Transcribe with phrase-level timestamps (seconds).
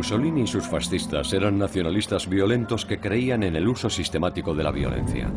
[0.00, 4.70] Mussolini y sus fascistas eran nacionalistas violentos que creían en el uso sistemático de la
[4.70, 5.30] violencia.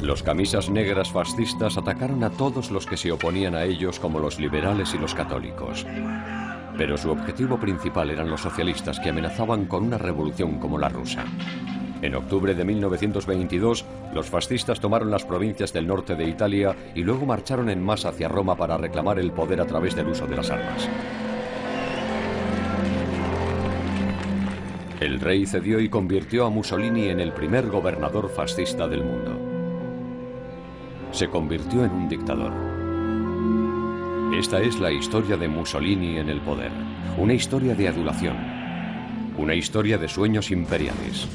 [0.00, 4.40] Los camisas negras fascistas atacaron a todos los que se oponían a ellos como los
[4.40, 5.86] liberales y los católicos.
[6.78, 11.26] Pero su objetivo principal eran los socialistas que amenazaban con una revolución como la rusa.
[12.00, 13.84] En octubre de 1922,
[14.14, 18.28] los fascistas tomaron las provincias del norte de Italia y luego marcharon en masa hacia
[18.28, 20.88] Roma para reclamar el poder a través del uso de las armas.
[25.04, 29.38] El rey cedió y convirtió a Mussolini en el primer gobernador fascista del mundo.
[31.12, 32.54] Se convirtió en un dictador.
[34.34, 36.72] Esta es la historia de Mussolini en el poder,
[37.18, 38.34] una historia de adulación,
[39.36, 41.28] una historia de sueños imperiales,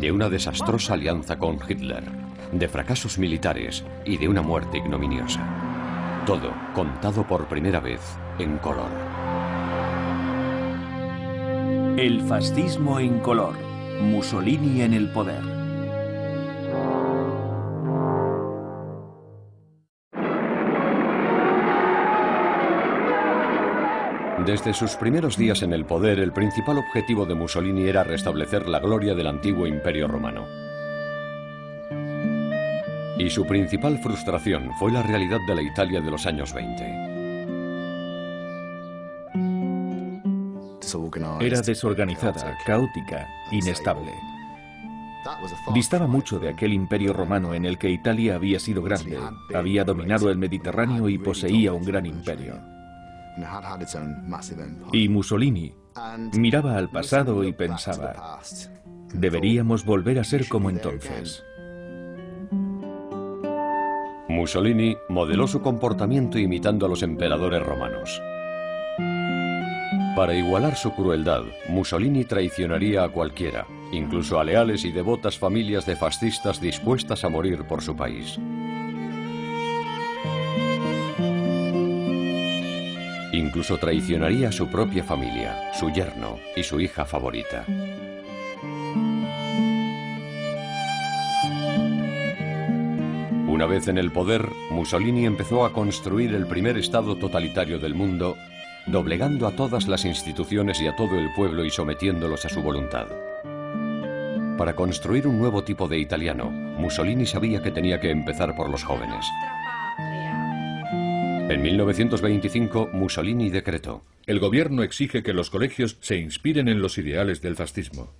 [0.00, 2.04] de una desastrosa alianza con Hitler,
[2.50, 6.22] de fracasos militares y de una muerte ignominiosa.
[6.24, 8.00] Todo contado por primera vez
[8.38, 9.11] en color.
[11.98, 13.54] El fascismo en color.
[14.00, 15.42] Mussolini en el poder.
[24.46, 28.80] Desde sus primeros días en el poder, el principal objetivo de Mussolini era restablecer la
[28.80, 30.46] gloria del antiguo imperio romano.
[33.18, 37.11] Y su principal frustración fue la realidad de la Italia de los años 20.
[41.40, 44.12] Era desorganizada, caótica, inestable.
[45.72, 49.18] Distaba mucho de aquel imperio romano en el que Italia había sido grande,
[49.54, 52.60] había dominado el Mediterráneo y poseía un gran imperio.
[54.92, 55.74] Y Mussolini
[56.32, 58.40] miraba al pasado y pensaba,
[59.14, 61.44] deberíamos volver a ser como entonces.
[64.28, 68.20] Mussolini modeló su comportamiento imitando a los emperadores romanos.
[70.14, 75.96] Para igualar su crueldad, Mussolini traicionaría a cualquiera, incluso a leales y devotas familias de
[75.96, 78.38] fascistas dispuestas a morir por su país.
[83.32, 87.64] Incluso traicionaría a su propia familia, su yerno y su hija favorita.
[93.48, 98.36] Una vez en el poder, Mussolini empezó a construir el primer Estado totalitario del mundo,
[98.92, 103.06] doblegando a todas las instituciones y a todo el pueblo y sometiéndolos a su voluntad.
[104.58, 108.84] Para construir un nuevo tipo de italiano, Mussolini sabía que tenía que empezar por los
[108.84, 109.26] jóvenes.
[111.48, 114.04] En 1925, Mussolini decretó.
[114.26, 118.10] El gobierno exige que los colegios se inspiren en los ideales del fascismo.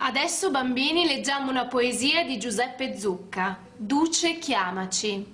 [0.00, 5.24] Adesso bambini leggiamo una poesia di Giuseppe Zucca, Duce chiamaci.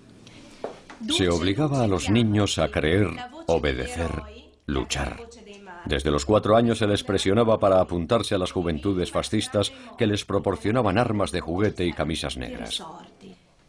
[1.09, 3.09] Se obligaba a los niños a creer,
[3.47, 4.11] obedecer,
[4.69, 5.17] luchar.
[5.87, 10.25] Desde los cuatro años se les presionaba para apuntarse a las juventudes fascistas que les
[10.25, 12.83] proporcionaban armas de juguete y camisas negras.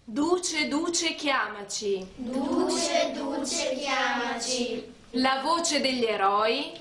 [0.06, 2.06] Duce, duce, chiamaci.
[2.18, 4.86] Duce, duce, chiamaci.
[5.14, 6.74] La voce degli eroi.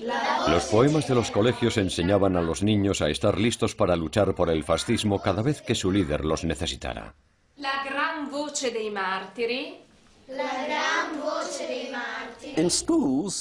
[0.47, 4.51] Los poemas de los colegios enseñaban a los niños a estar listos para luchar por
[4.51, 7.15] el fascismo cada vez que su líder los necesitara.
[7.57, 9.88] La gran voce dei martiri.
[10.29, 10.89] La gran.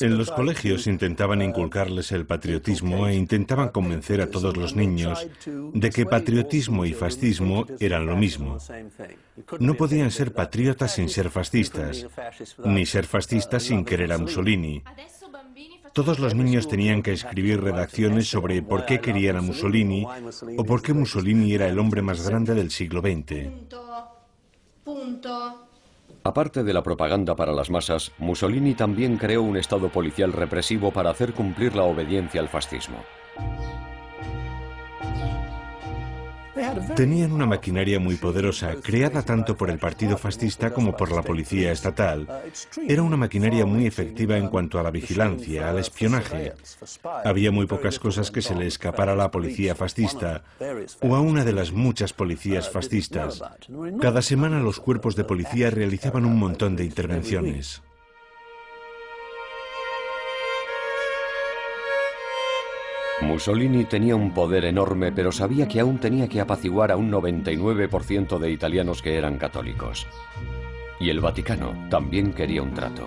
[0.01, 5.91] En los colegios intentaban inculcarles el patriotismo e intentaban convencer a todos los niños de
[5.91, 8.59] que patriotismo y fascismo eran lo mismo.
[9.59, 12.07] No podían ser patriotas sin ser fascistas,
[12.65, 14.83] ni ser fascistas sin querer a Mussolini.
[15.93, 20.07] Todos los niños tenían que escribir redacciones sobre por qué querían a Mussolini
[20.57, 23.51] o por qué Mussolini era el hombre más grande del siglo XX.
[24.85, 25.68] Punto.
[26.25, 31.11] Aparte de la propaganda para las masas, Mussolini también creó un estado policial represivo para
[31.11, 32.99] hacer cumplir la obediencia al fascismo.
[36.97, 41.73] Tenían una maquinaria muy poderosa, creada tanto por el partido fascista como por la policía
[41.73, 42.27] estatal.
[42.87, 46.55] Era una maquinaria muy efectiva en cuanto a la vigilancia, al espionaje.
[47.25, 50.43] Había muy pocas cosas que se le escapara a la policía fascista
[51.01, 53.43] o a una de las muchas policías fascistas.
[54.01, 57.83] Cada semana los cuerpos de policía realizaban un montón de intervenciones.
[63.21, 68.39] Mussolini tenía un poder enorme, pero sabía que aún tenía que apaciguar a un 99%
[68.39, 70.07] de italianos que eran católicos.
[71.01, 73.05] Y el Vaticano también quería un trato.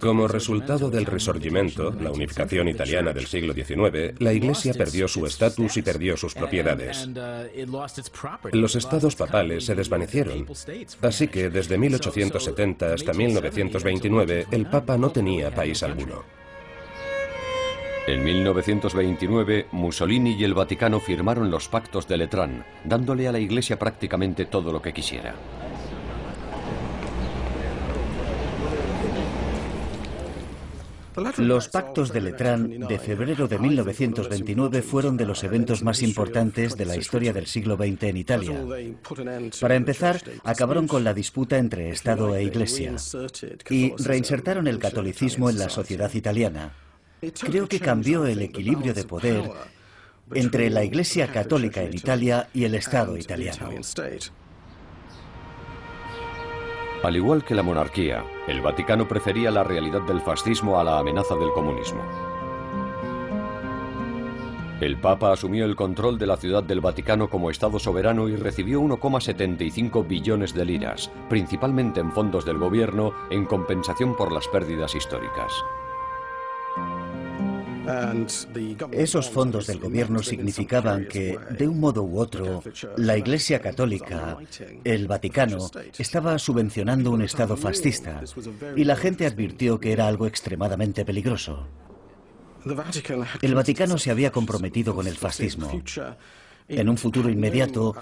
[0.00, 5.76] Como resultado del Risorgimento, la unificación italiana del siglo XIX, la Iglesia perdió su estatus
[5.76, 7.08] y perdió sus propiedades.
[8.52, 10.46] Los estados papales se desvanecieron,
[11.02, 16.24] así que desde 1870 hasta 1929 el Papa no tenía país alguno.
[18.06, 23.78] En 1929, Mussolini y el Vaticano firmaron los pactos de Letrán, dándole a la Iglesia
[23.78, 25.34] prácticamente todo lo que quisiera.
[31.38, 36.84] Los pactos de Letrán de febrero de 1929 fueron de los eventos más importantes de
[36.84, 38.64] la historia del siglo XX en Italia.
[39.60, 42.94] Para empezar, acabaron con la disputa entre Estado e Iglesia
[43.68, 46.72] y reinsertaron el catolicismo en la sociedad italiana.
[47.40, 49.50] Creo que cambió el equilibrio de poder
[50.32, 53.70] entre la Iglesia católica en Italia y el Estado italiano.
[57.02, 61.34] Al igual que la monarquía, el Vaticano prefería la realidad del fascismo a la amenaza
[61.34, 62.02] del comunismo.
[64.82, 68.82] El Papa asumió el control de la ciudad del Vaticano como Estado soberano y recibió
[68.82, 75.52] 1,75 billones de liras, principalmente en fondos del gobierno, en compensación por las pérdidas históricas.
[78.92, 82.62] Esos fondos del gobierno significaban que, de un modo u otro,
[82.96, 84.38] la Iglesia Católica,
[84.84, 88.22] el Vaticano, estaba subvencionando un Estado fascista
[88.76, 91.66] y la gente advirtió que era algo extremadamente peligroso.
[93.40, 95.70] El Vaticano se había comprometido con el fascismo.
[96.68, 97.96] En un futuro inmediato,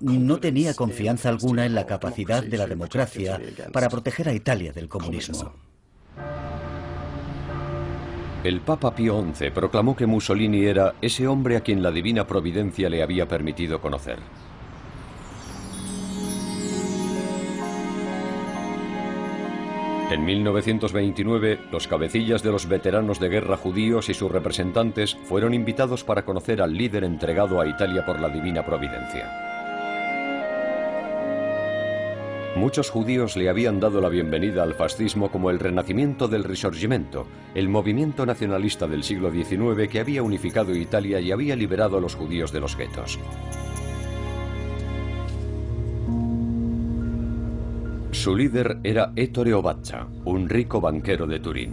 [0.00, 3.40] no tenía confianza alguna en la capacidad de la democracia
[3.72, 5.54] para proteger a Italia del comunismo.
[8.44, 12.90] El Papa Pío XI proclamó que Mussolini era ese hombre a quien la divina providencia
[12.90, 14.18] le había permitido conocer.
[20.10, 26.02] En 1929, los cabecillas de los veteranos de guerra judíos y sus representantes fueron invitados
[26.02, 29.51] para conocer al líder entregado a Italia por la divina providencia.
[32.54, 37.70] Muchos judíos le habían dado la bienvenida al fascismo como el renacimiento del Risorgimento, el
[37.70, 42.52] movimiento nacionalista del siglo XIX que había unificado Italia y había liberado a los judíos
[42.52, 43.18] de los guetos.
[48.10, 51.72] Su líder era Ettore Obaccia, un rico banquero de Turín.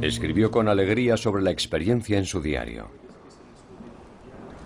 [0.00, 3.01] Escribió con alegría sobre la experiencia en su diario.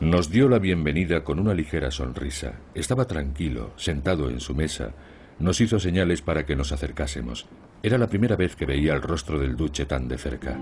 [0.00, 2.60] Nos dio la bienvenida con una ligera sonrisa.
[2.74, 4.90] Estaba tranquilo, sentado en su mesa.
[5.38, 7.46] Nos hizo señales para que nos acercásemos.
[7.82, 10.58] Era la primera vez que veía el rostro del duque tan de cerca.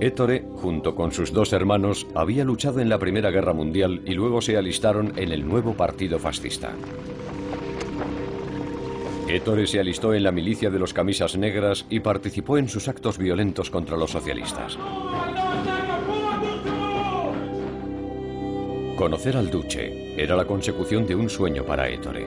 [0.00, 4.40] Ettore, junto con sus dos hermanos, había luchado en la Primera Guerra Mundial y luego
[4.40, 6.74] se alistaron en el nuevo partido fascista.
[9.26, 13.18] Ettore se alistó en la milicia de los camisas negras y participó en sus actos
[13.18, 14.78] violentos contra los socialistas.
[18.96, 22.26] Conocer al Duce era la consecución de un sueño para Ettore.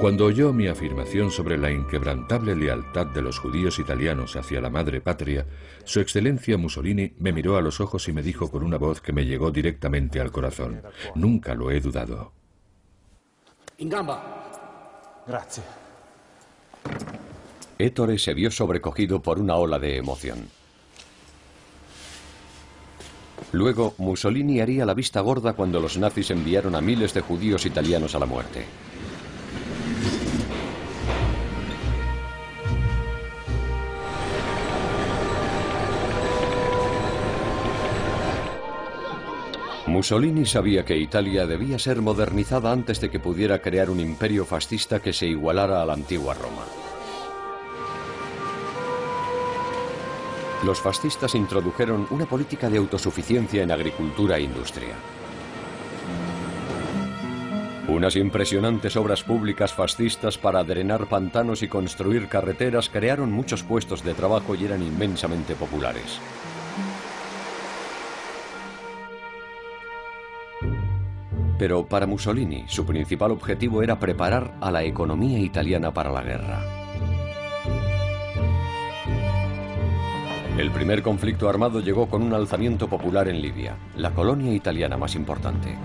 [0.00, 5.00] Cuando oyó mi afirmación sobre la inquebrantable lealtad de los judíos italianos hacia la madre
[5.00, 5.46] patria,
[5.84, 9.12] Su Excelencia Mussolini me miró a los ojos y me dijo con una voz que
[9.12, 10.82] me llegó directamente al corazón.
[11.14, 12.32] Nunca lo he dudado.
[15.28, 15.66] Gracias.
[17.78, 20.55] Ettore se vio sobrecogido por una ola de emoción.
[23.52, 28.14] Luego, Mussolini haría la vista gorda cuando los nazis enviaron a miles de judíos italianos
[28.14, 28.64] a la muerte.
[39.86, 45.00] Mussolini sabía que Italia debía ser modernizada antes de que pudiera crear un imperio fascista
[45.00, 46.85] que se igualara a la antigua Roma.
[50.64, 54.94] Los fascistas introdujeron una política de autosuficiencia en agricultura e industria.
[57.88, 64.14] Unas impresionantes obras públicas fascistas para drenar pantanos y construir carreteras crearon muchos puestos de
[64.14, 66.20] trabajo y eran inmensamente populares.
[71.58, 76.85] Pero para Mussolini, su principal objetivo era preparar a la economía italiana para la guerra.
[80.58, 85.14] El primer conflicto armado llegó con un alzamiento popular en Libia, la colonia italiana más
[85.14, 85.76] importante.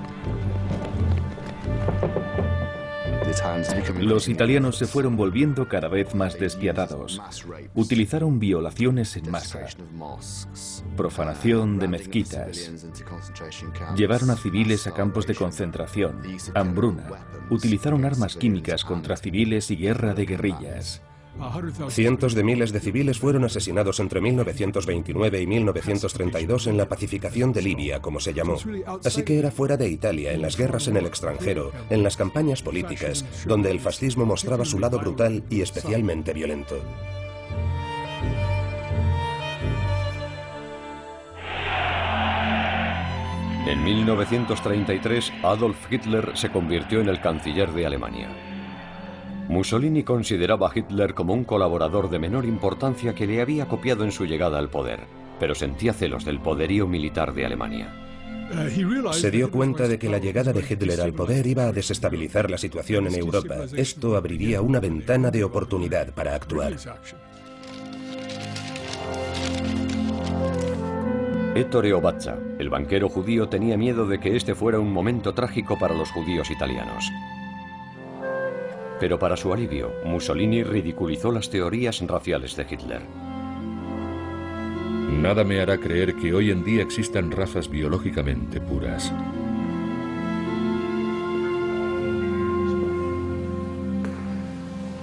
[4.00, 7.22] Los italianos se fueron volviendo cada vez más despiadados.
[7.76, 9.68] Utilizaron violaciones en masa,
[10.96, 12.72] profanación de mezquitas,
[13.96, 16.22] llevaron a civiles a campos de concentración,
[16.56, 17.08] hambruna,
[17.50, 21.02] utilizaron armas químicas contra civiles y guerra de guerrillas.
[21.90, 27.62] Cientos de miles de civiles fueron asesinados entre 1929 y 1932 en la pacificación de
[27.62, 28.58] Libia, como se llamó.
[29.04, 32.62] Así que era fuera de Italia, en las guerras en el extranjero, en las campañas
[32.62, 36.76] políticas, donde el fascismo mostraba su lado brutal y especialmente violento.
[43.68, 48.51] En 1933, Adolf Hitler se convirtió en el canciller de Alemania.
[49.50, 54.12] Mussolini consideraba a Hitler como un colaborador de menor importancia que le había copiado en
[54.12, 55.02] su llegada al poder,
[55.40, 57.94] pero sentía celos del poderío militar de Alemania.
[59.14, 62.58] Se dio cuenta de que la llegada de Hitler al poder iba a desestabilizar la
[62.58, 63.56] situación en Europa.
[63.76, 66.76] Esto abriría una ventana de oportunidad para actuar.
[71.56, 75.94] Ettore Obatza, el banquero judío, tenía miedo de que este fuera un momento trágico para
[75.94, 77.10] los judíos italianos.
[79.02, 83.02] Pero para su alivio, Mussolini ridiculizó las teorías raciales de Hitler.
[85.20, 89.12] Nada me hará creer que hoy en día existan razas biológicamente puras.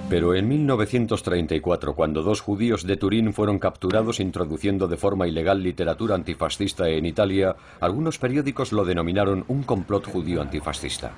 [0.09, 6.15] Pero en 1934, cuando dos judíos de Turín fueron capturados introduciendo de forma ilegal literatura
[6.15, 11.11] antifascista en Italia, algunos periódicos lo denominaron un complot judío antifascista.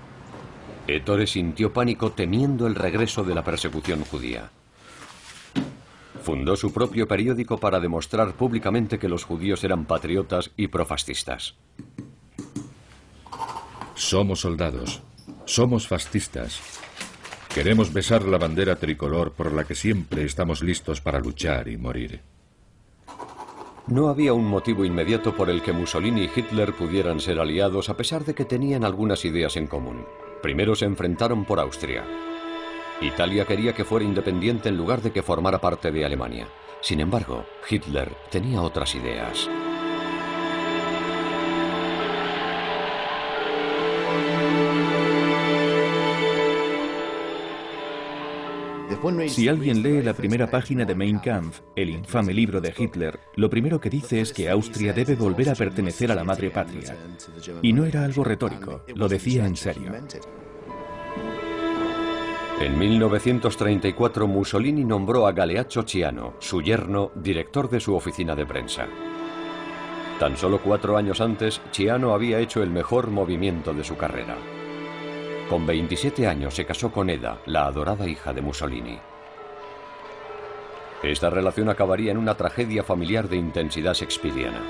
[0.96, 4.52] Ettore sintió pánico temiendo el regreso de la persecución judía.
[6.24, 11.56] Fundó su propio periódico para demostrar públicamente que los judíos eran patriotas y profascistas.
[13.96, 15.02] Somos soldados.
[15.46, 16.62] Somos fascistas.
[17.54, 22.22] Queremos besar la bandera tricolor por la que siempre estamos listos para luchar y morir.
[23.88, 27.98] No había un motivo inmediato por el que Mussolini y Hitler pudieran ser aliados a
[27.98, 30.06] pesar de que tenían algunas ideas en común.
[30.42, 32.04] Primero se enfrentaron por Austria.
[33.00, 36.48] Italia quería que fuera independiente en lugar de que formara parte de Alemania.
[36.82, 39.50] Sin embargo, Hitler tenía otras ideas.
[49.28, 53.50] Si alguien lee la primera página de Mein Kampf, el infame libro de Hitler, lo
[53.50, 56.96] primero que dice es que Austria debe volver a pertenecer a la madre patria.
[57.64, 59.92] Y no era algo retórico, lo decía en serio.
[62.60, 68.88] En 1934 Mussolini nombró a Galeazzo Ciano, su yerno, director de su oficina de prensa.
[70.20, 74.38] Tan solo cuatro años antes, Ciano había hecho el mejor movimiento de su carrera.
[75.52, 78.98] Con 27 años se casó con Eda, la adorada hija de Mussolini.
[81.04, 84.62] Esta relación acabaría en una tragedia familiar de intensidad shakespeariana.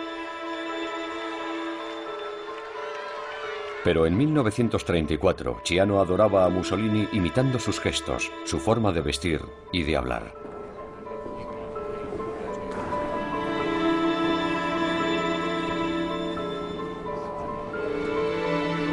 [3.84, 9.84] Pero en 1934, Ciano adoraba a Mussolini imitando sus gestos, su forma de vestir y
[9.84, 10.41] de hablar.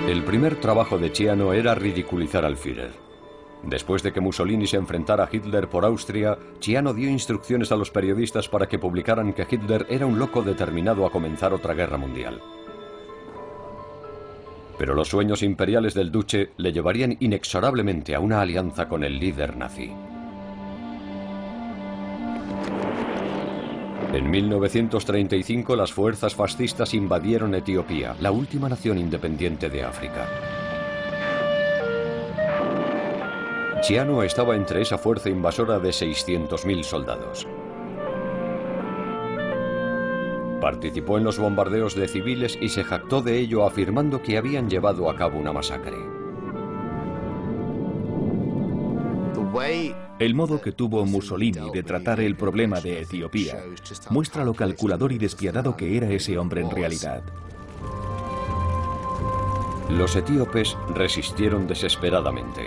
[0.08, 2.92] El primer trabajo de Ciano era ridiculizar al Führer.
[3.62, 7.90] Después de que Mussolini se enfrentara a Hitler por Austria, Ciano dio instrucciones a los
[7.90, 12.40] periodistas para que publicaran que Hitler era un loco determinado a comenzar otra guerra mundial.
[14.78, 19.58] Pero los sueños imperiales del duce le llevarían inexorablemente a una alianza con el líder
[19.58, 19.92] nazi.
[24.12, 30.26] En 1935 las fuerzas fascistas invadieron Etiopía, la última nación independiente de África.
[33.82, 37.46] Chiano estaba entre esa fuerza invasora de 600.000 soldados.
[40.60, 45.10] Participó en los bombardeos de civiles y se jactó de ello afirmando que habían llevado
[45.10, 45.96] a cabo una masacre.
[50.18, 53.62] El modo que tuvo Mussolini de tratar el problema de Etiopía
[54.10, 57.22] muestra lo calculador y despiadado que era ese hombre en realidad.
[59.90, 62.66] Los etíopes resistieron desesperadamente.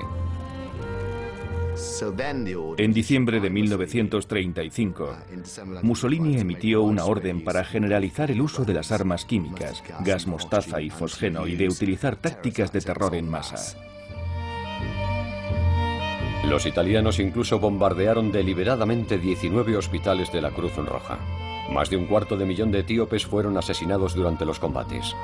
[2.77, 5.17] En diciembre de 1935,
[5.83, 10.89] Mussolini emitió una orden para generalizar el uso de las armas químicas, gas mostaza y
[10.89, 13.77] fosgeno y de utilizar tácticas de terror en masa.
[16.51, 21.17] Los italianos incluso bombardearon deliberadamente 19 hospitales de la Cruz Roja.
[21.71, 25.15] Más de un cuarto de millón de etíopes fueron asesinados durante los combates.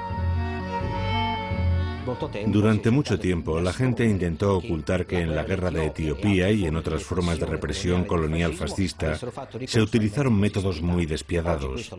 [2.48, 6.76] Durante mucho tiempo, la gente intentó ocultar que en la guerra de Etiopía y en
[6.76, 9.18] otras formas de represión colonial fascista
[9.66, 11.92] se utilizaron métodos muy despiadados.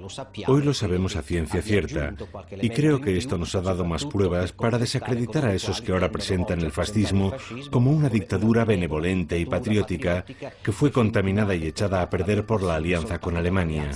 [0.47, 2.15] Hoy lo sabemos a ciencia cierta
[2.61, 6.11] y creo que esto nos ha dado más pruebas para desacreditar a esos que ahora
[6.11, 7.33] presentan el fascismo
[7.71, 10.25] como una dictadura benevolente y patriótica
[10.63, 13.91] que fue contaminada y echada a perder por la alianza con Alemania.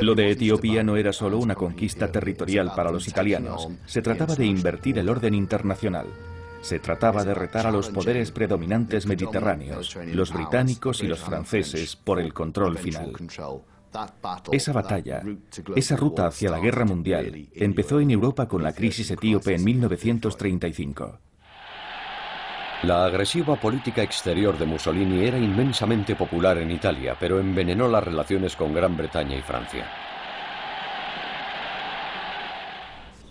[0.00, 4.46] Lo de Etiopía no era solo una conquista territorial para los italianos, se trataba de
[4.46, 6.06] invertir el orden internacional.
[6.60, 12.20] Se trataba de retar a los poderes predominantes mediterráneos, los británicos y los franceses, por
[12.20, 13.12] el control final.
[14.50, 15.22] Esa batalla,
[15.76, 21.18] esa ruta hacia la guerra mundial, empezó en Europa con la crisis etíope en 1935.
[22.86, 28.56] La agresiva política exterior de Mussolini era inmensamente popular en Italia, pero envenenó las relaciones
[28.56, 29.86] con Gran Bretaña y Francia.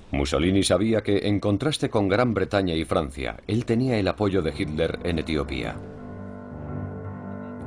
[0.09, 4.55] Mussolini sabía que, en contraste con Gran Bretaña y Francia, él tenía el apoyo de
[4.57, 5.75] Hitler en Etiopía.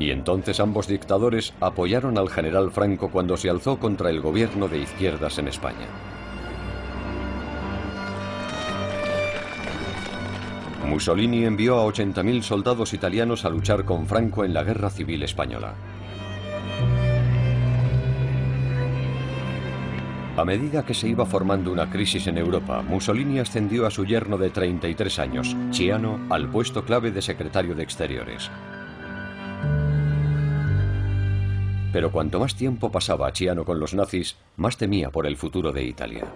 [0.00, 4.78] Y entonces ambos dictadores apoyaron al general Franco cuando se alzó contra el gobierno de
[4.78, 6.15] izquierdas en España.
[10.88, 15.74] Mussolini envió a 80.000 soldados italianos a luchar con Franco en la Guerra Civil Española.
[20.36, 24.36] A medida que se iba formando una crisis en Europa, Mussolini ascendió a su yerno
[24.38, 28.50] de 33 años, Ciano, al puesto clave de secretario de Exteriores.
[31.92, 35.84] Pero cuanto más tiempo pasaba Ciano con los nazis, más temía por el futuro de
[35.84, 36.26] Italia.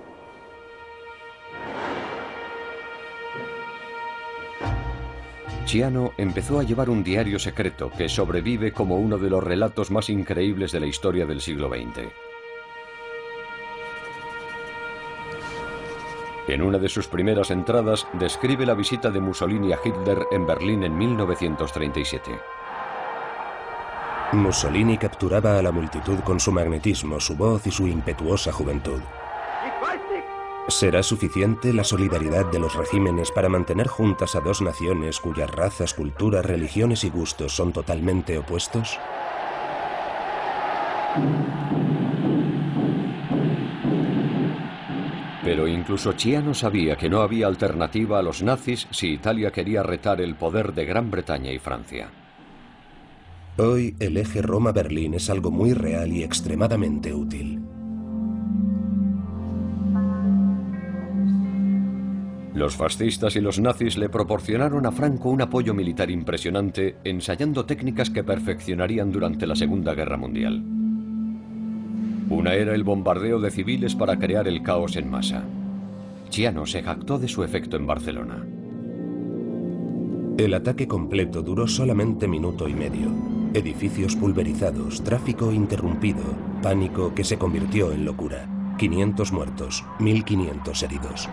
[5.70, 10.10] Ciano empezó a llevar un diario secreto que sobrevive como uno de los relatos más
[10.10, 12.08] increíbles de la historia del siglo XX.
[16.48, 20.82] En una de sus primeras entradas describe la visita de Mussolini a Hitler en Berlín
[20.82, 22.32] en 1937.
[24.32, 29.00] Mussolini capturaba a la multitud con su magnetismo, su voz y su impetuosa juventud.
[30.68, 35.94] ¿Será suficiente la solidaridad de los regímenes para mantener juntas a dos naciones cuyas razas,
[35.94, 38.98] culturas, religiones y gustos son totalmente opuestos?
[45.42, 50.20] Pero incluso Chiano sabía que no había alternativa a los nazis si Italia quería retar
[50.20, 52.10] el poder de Gran Bretaña y Francia.
[53.56, 57.59] Hoy el eje Roma-Berlín es algo muy real y extremadamente útil.
[62.54, 68.10] Los fascistas y los nazis le proporcionaron a Franco un apoyo militar impresionante, ensayando técnicas
[68.10, 70.62] que perfeccionarían durante la Segunda Guerra Mundial.
[72.28, 75.44] Una era el bombardeo de civiles para crear el caos en masa.
[76.28, 78.44] Chiano se jactó de su efecto en Barcelona.
[80.36, 83.10] El ataque completo duró solamente minuto y medio.
[83.52, 86.22] Edificios pulverizados, tráfico interrumpido,
[86.62, 88.48] pánico que se convirtió en locura.
[88.78, 91.28] 500 muertos, 1500 heridos.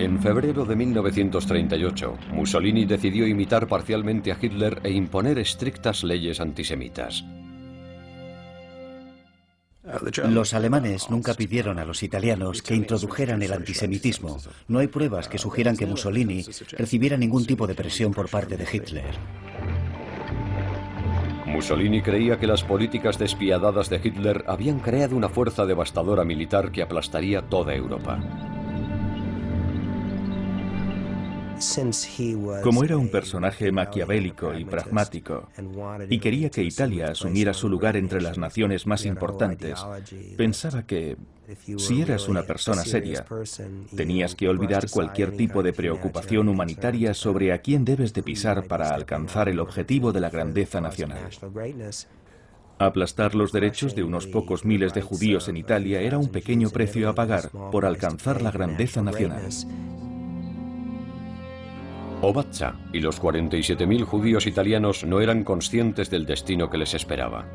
[0.00, 7.22] En febrero de 1938, Mussolini decidió imitar parcialmente a Hitler e imponer estrictas leyes antisemitas.
[10.30, 14.38] Los alemanes nunca pidieron a los italianos que introdujeran el antisemitismo.
[14.68, 16.46] No hay pruebas que sugieran que Mussolini
[16.78, 19.04] recibiera ningún tipo de presión por parte de Hitler.
[21.44, 26.80] Mussolini creía que las políticas despiadadas de Hitler habían creado una fuerza devastadora militar que
[26.80, 28.18] aplastaría toda Europa.
[32.62, 35.48] Como era un personaje maquiavélico y pragmático
[36.08, 39.78] y quería que Italia asumiera su lugar entre las naciones más importantes,
[40.36, 41.16] pensaba que
[41.76, 43.26] si eras una persona seria,
[43.94, 48.94] tenías que olvidar cualquier tipo de preocupación humanitaria sobre a quién debes de pisar para
[48.94, 51.28] alcanzar el objetivo de la grandeza nacional.
[52.78, 57.10] Aplastar los derechos de unos pocos miles de judíos en Italia era un pequeño precio
[57.10, 59.50] a pagar por alcanzar la grandeza nacional.
[62.22, 67.46] Obatza y los 47.000 judíos italianos no eran conscientes del destino que les esperaba.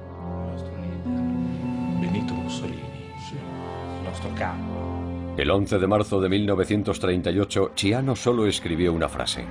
[5.38, 9.46] El 11 de marzo de 1938, Chiano solo escribió una frase.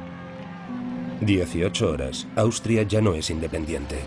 [1.20, 2.26] 18 horas.
[2.34, 4.00] Austria ya no es independiente.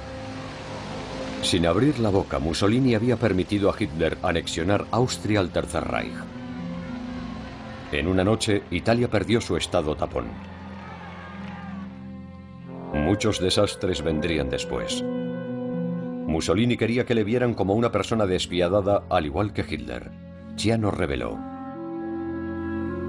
[1.42, 6.12] Sin abrir la boca, Mussolini había permitido a Hitler anexionar Austria al Tercer Reich.
[7.94, 10.57] En una noche, Italia perdió su estado tapón.
[12.94, 15.04] Muchos desastres vendrían después.
[15.04, 20.12] Mussolini quería que le vieran como una persona despiadada al igual que Hitler.
[20.56, 21.38] Chiano reveló.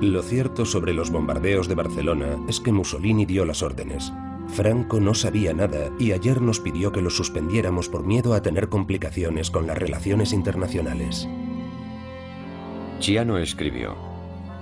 [0.00, 4.12] Lo cierto sobre los bombardeos de Barcelona es que Mussolini dio las órdenes.
[4.48, 8.68] Franco no sabía nada y ayer nos pidió que lo suspendiéramos por miedo a tener
[8.68, 11.28] complicaciones con las relaciones internacionales.
[13.00, 14.07] Chiano escribió.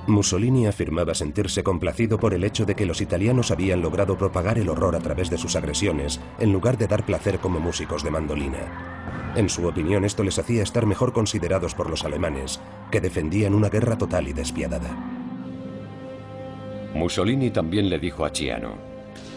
[0.06, 4.68] Mussolini afirmaba sentirse complacido por el hecho de que los italianos habían logrado propagar el
[4.68, 9.32] horror a través de sus agresiones, en lugar de dar placer como músicos de mandolina.
[9.34, 13.68] En su opinión esto les hacía estar mejor considerados por los alemanes, que defendían una
[13.68, 14.96] guerra total y despiadada.
[16.94, 18.74] Mussolini también le dijo a Chiano.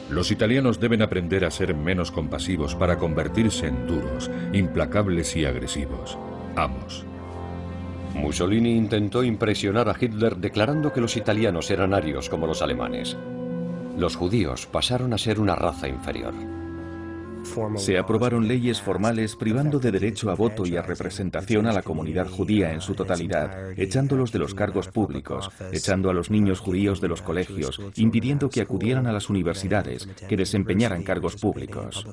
[0.09, 6.17] Los italianos deben aprender a ser menos compasivos para convertirse en duros, implacables y agresivos.
[6.55, 7.08] Amos.
[8.13, 13.17] Mussolini intentó impresionar a Hitler declarando que los italianos eran arios como los alemanes.
[13.97, 16.33] Los judíos pasaron a ser una raza inferior.
[17.75, 22.27] Se aprobaron leyes formales privando de derecho a voto y a representación a la comunidad
[22.27, 27.07] judía en su totalidad, echándolos de los cargos públicos, echando a los niños judíos de
[27.07, 32.05] los colegios, impidiendo que acudieran a las universidades, que desempeñaran cargos públicos.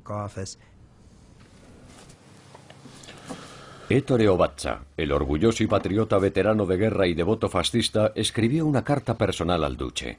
[3.89, 9.17] Ettore Obatza, el orgulloso y patriota veterano de guerra y devoto fascista, escribió una carta
[9.17, 10.19] personal al duce.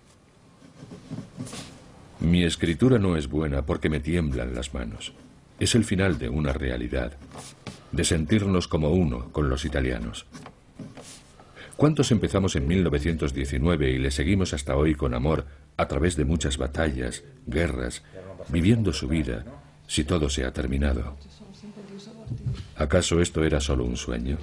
[2.21, 5.11] Mi escritura no es buena porque me tiemblan las manos.
[5.59, 7.17] Es el final de una realidad,
[7.91, 10.25] de sentirnos como uno con los italianos.
[11.75, 16.57] ¿Cuántos empezamos en 1919 y le seguimos hasta hoy con amor a través de muchas
[16.57, 18.01] batallas, guerras,
[18.47, 19.43] viviendo su vida,
[19.87, 21.17] si todo se ha terminado?
[22.77, 24.37] ¿Acaso esto era solo un sueño?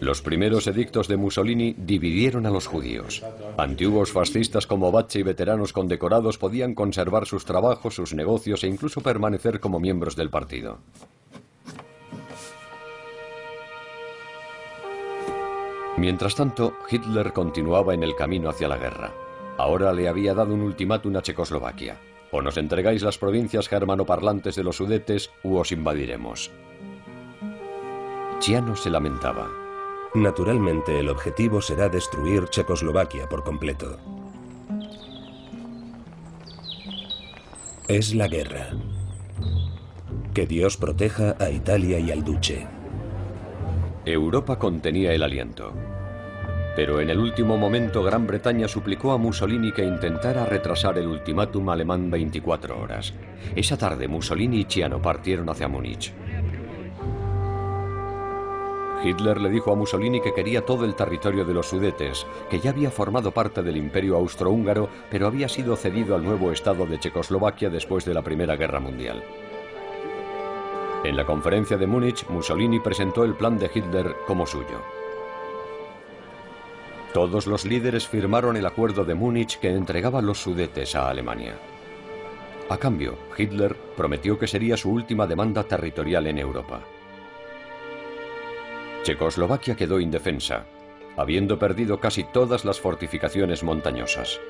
[0.00, 3.22] Los primeros edictos de Mussolini dividieron a los judíos.
[3.56, 9.00] Antiguos fascistas como Bacci y veteranos condecorados podían conservar sus trabajos, sus negocios e incluso
[9.00, 10.78] permanecer como miembros del partido.
[15.96, 19.12] Mientras tanto, Hitler continuaba en el camino hacia la guerra.
[19.56, 21.96] Ahora le había dado un ultimátum a Checoslovaquia.
[22.36, 26.50] O nos entregáis las provincias germanoparlantes de los Sudetes u os invadiremos.
[28.40, 29.48] Chiano se lamentaba.
[30.14, 33.98] Naturalmente, el objetivo será destruir Checoslovaquia por completo.
[37.86, 38.70] Es la guerra.
[40.34, 42.66] Que Dios proteja a Italia y al Duce.
[44.04, 45.72] Europa contenía el aliento.
[46.76, 51.68] Pero en el último momento Gran Bretaña suplicó a Mussolini que intentara retrasar el ultimátum
[51.68, 53.14] alemán 24 horas.
[53.54, 56.12] Esa tarde Mussolini y Chiano partieron hacia Múnich.
[59.04, 62.70] Hitler le dijo a Mussolini que quería todo el territorio de los Sudetes, que ya
[62.70, 67.68] había formado parte del imperio austrohúngaro, pero había sido cedido al nuevo Estado de Checoslovaquia
[67.68, 69.22] después de la Primera Guerra Mundial.
[71.04, 75.03] En la conferencia de Múnich, Mussolini presentó el plan de Hitler como suyo.
[77.14, 81.54] Todos los líderes firmaron el acuerdo de Múnich que entregaba los Sudetes a Alemania.
[82.68, 86.80] A cambio, Hitler prometió que sería su última demanda territorial en Europa.
[89.04, 90.66] Checoslovaquia quedó indefensa,
[91.16, 94.40] habiendo perdido casi todas las fortificaciones montañosas.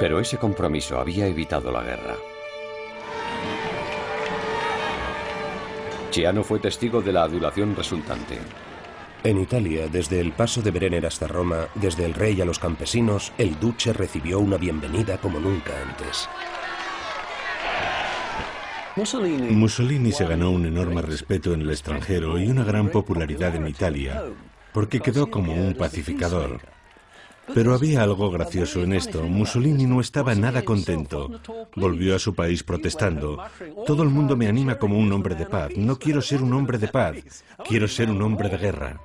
[0.00, 2.16] Pero ese compromiso había evitado la guerra.
[6.10, 8.38] Chiano fue testigo de la adulación resultante.
[9.24, 13.32] En Italia, desde el paso de Brenner hasta Roma, desde el rey a los campesinos,
[13.36, 16.28] el duce recibió una bienvenida como nunca antes.
[19.50, 24.22] Mussolini se ganó un enorme respeto en el extranjero y una gran popularidad en Italia,
[24.72, 26.60] porque quedó como un pacificador.
[27.54, 29.22] Pero había algo gracioso en esto.
[29.22, 31.40] Mussolini no estaba nada contento.
[31.76, 33.38] Volvió a su país protestando.
[33.86, 35.70] Todo el mundo me anima como un hombre de paz.
[35.76, 37.44] No quiero ser un hombre de paz.
[37.66, 39.00] Quiero ser un hombre de guerra.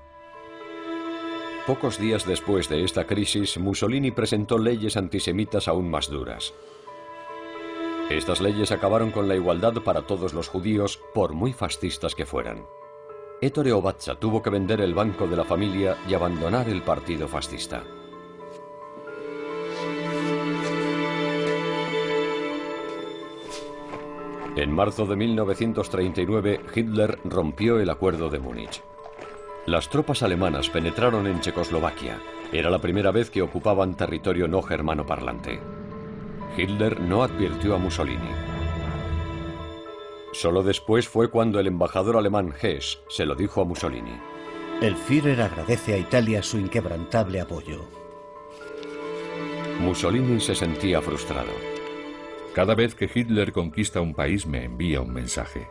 [1.66, 6.54] Pocos días después de esta crisis, Mussolini presentó leyes antisemitas aún más duras.
[8.10, 12.66] Estas leyes acabaron con la igualdad para todos los judíos, por muy fascistas que fueran.
[13.40, 17.82] Ettore Obatza tuvo que vender el banco de la familia y abandonar el partido fascista.
[24.58, 28.84] En marzo de 1939, Hitler rompió el acuerdo de Múnich.
[29.66, 32.20] Las tropas alemanas penetraron en Checoslovaquia.
[32.52, 35.62] Era la primera vez que ocupaban territorio no germano parlante.
[36.58, 38.30] Hitler no advirtió a Mussolini.
[40.34, 44.20] Solo después fue cuando el embajador alemán Hess se lo dijo a Mussolini.
[44.82, 47.86] El Führer agradece a Italia su inquebrantable apoyo.
[49.80, 51.52] Mussolini se sentía frustrado.
[52.54, 55.70] Cada vez que Hitler conquista un país me envía un mensaje.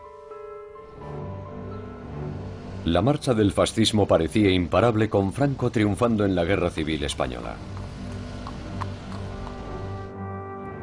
[2.85, 7.55] La marcha del fascismo parecía imparable con Franco triunfando en la Guerra Civil Española.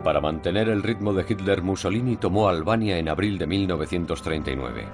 [0.02, 4.86] Para mantener el ritmo de Hitler, Mussolini tomó Albania en abril de 1939.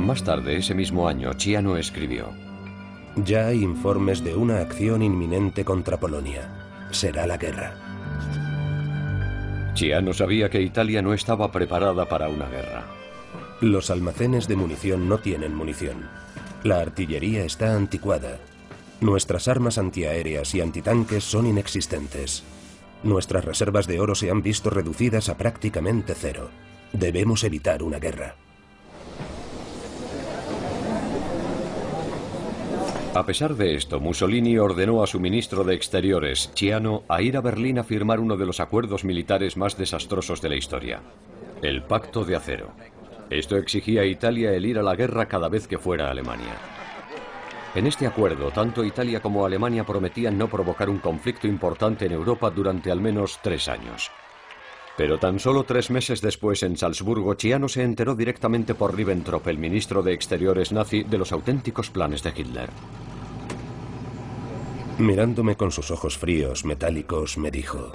[0.00, 2.30] Más tarde, ese mismo año, Chiano escribió.
[3.24, 6.57] Ya hay informes de una acción inminente contra Polonia.
[6.90, 7.74] Será la guerra.
[9.74, 12.84] Chiano sabía que Italia no estaba preparada para una guerra.
[13.60, 16.08] Los almacenes de munición no tienen munición.
[16.64, 18.38] La artillería está anticuada.
[19.00, 22.42] Nuestras armas antiaéreas y antitanques son inexistentes.
[23.04, 26.50] Nuestras reservas de oro se han visto reducidas a prácticamente cero.
[26.92, 28.34] Debemos evitar una guerra.
[33.18, 37.40] A pesar de esto, Mussolini ordenó a su ministro de Exteriores, Ciano, a ir a
[37.40, 41.02] Berlín a firmar uno de los acuerdos militares más desastrosos de la historia,
[41.60, 42.70] el Pacto de Acero.
[43.28, 46.54] Esto exigía a Italia el ir a la guerra cada vez que fuera Alemania.
[47.74, 52.50] En este acuerdo, tanto Italia como Alemania prometían no provocar un conflicto importante en Europa
[52.50, 54.12] durante al menos tres años.
[54.98, 59.56] Pero tan solo tres meses después en Salzburgo, Chiano se enteró directamente por Ribbentrop, el
[59.56, 62.68] ministro de Exteriores nazi, de los auténticos planes de Hitler.
[64.98, 67.92] Mirándome con sus ojos fríos, metálicos, me dijo...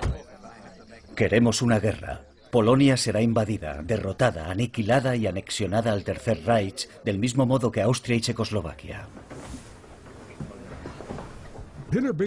[1.14, 2.22] Queremos una guerra.
[2.50, 8.16] Polonia será invadida, derrotada, aniquilada y anexionada al Tercer Reich, del mismo modo que Austria
[8.16, 9.10] y Checoslovaquia.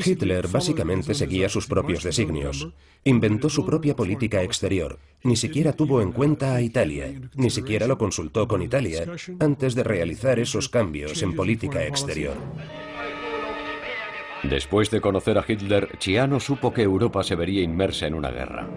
[0.04, 2.68] Hitler básicamente seguía sus propios designios.
[3.04, 4.98] Inventó su propia política exterior.
[5.22, 7.12] Ni siquiera tuvo en cuenta a Italia.
[7.34, 9.04] Ni siquiera lo consultó con Italia
[9.40, 12.36] antes de realizar esos cambios en política exterior.
[14.42, 18.68] Después de conocer a Hitler, Chiano supo que Europa se vería inmersa en una guerra.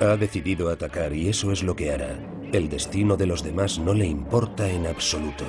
[0.00, 2.18] Ha decidido atacar y eso es lo que hará.
[2.52, 5.44] El destino de los demás no le importa en absoluto.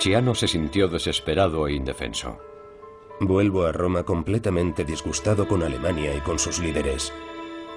[0.00, 2.38] Chiano se sintió desesperado e indefenso.
[3.20, 7.12] Vuelvo a Roma completamente disgustado con Alemania y con sus líderes.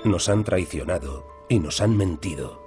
[0.05, 2.63] Nos han traicionado y nos han mentido.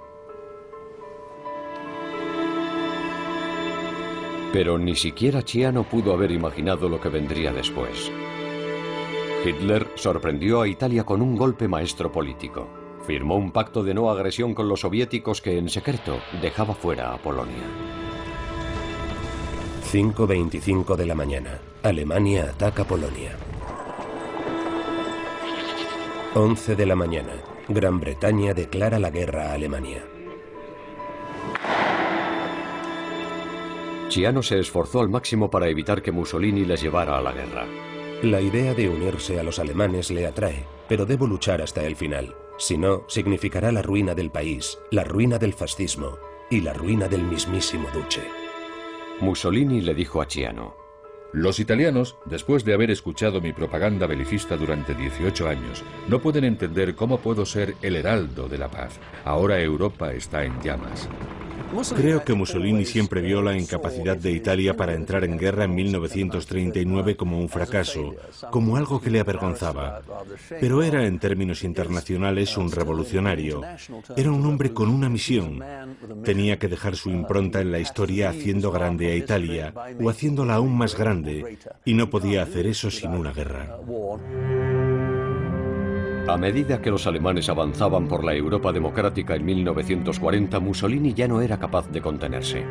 [4.53, 8.11] Pero ni siquiera Chiano pudo haber imaginado lo que vendría después.
[9.43, 12.69] Hitler sorprendió a Italia con un golpe maestro político.
[13.07, 17.17] Firmó un pacto de no agresión con los soviéticos que en secreto dejaba fuera a
[17.17, 17.63] Polonia.
[19.87, 21.61] 5.25 de la mañana.
[21.81, 23.37] Alemania ataca Polonia.
[26.35, 27.31] 11 de la mañana.
[27.69, 30.03] Gran Bretaña declara la guerra a Alemania.
[34.09, 37.65] Chiano se esforzó al máximo para evitar que Mussolini les llevara a la guerra.
[38.23, 42.35] La idea de unirse a los alemanes le atrae, pero debo luchar hasta el final.
[42.57, 46.17] Si no, significará la ruina del país, la ruina del fascismo
[46.49, 48.46] y la ruina del mismísimo Duce.
[49.19, 50.75] Mussolini le dijo a Chiano,
[51.33, 56.95] los italianos, después de haber escuchado mi propaganda belicista durante 18 años, no pueden entender
[56.95, 58.99] cómo puedo ser el heraldo de la paz.
[59.25, 61.09] Ahora Europa está en llamas.
[61.95, 67.15] Creo que Mussolini siempre vio la incapacidad de Italia para entrar en guerra en 1939
[67.15, 68.15] como un fracaso,
[68.49, 70.01] como algo que le avergonzaba.
[70.59, 73.61] Pero era en términos internacionales un revolucionario.
[74.15, 75.63] Era un hombre con una misión.
[76.23, 80.77] Tenía que dejar su impronta en la historia haciendo grande a Italia o haciéndola aún
[80.77, 83.77] más grande, y no podía hacer eso sin una guerra.
[86.27, 91.41] A medida que los alemanes avanzaban por la Europa democrática en 1940, Mussolini ya no
[91.41, 92.65] era capaz de contenerse.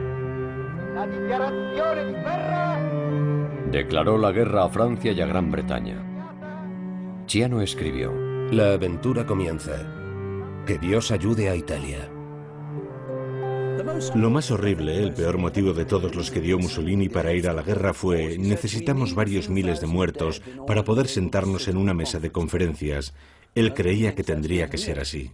[3.71, 6.05] Declaró la guerra a Francia y a Gran Bretaña.
[7.27, 8.12] Chiano escribió,
[8.51, 9.73] La aventura comienza.
[10.66, 12.11] Que Dios ayude a Italia.
[14.14, 17.53] Lo más horrible, el peor motivo de todos los que dio Mussolini para ir a
[17.53, 22.31] la guerra fue necesitamos varios miles de muertos para poder sentarnos en una mesa de
[22.31, 23.14] conferencias.
[23.57, 25.31] Él creía que tendría que ser así.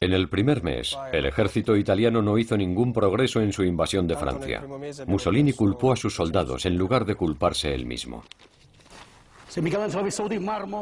[0.00, 4.16] En el primer mes, el ejército italiano no hizo ningún progreso en su invasión de
[4.16, 4.64] Francia.
[5.06, 8.24] Mussolini culpó a sus soldados en lugar de culparse él mismo.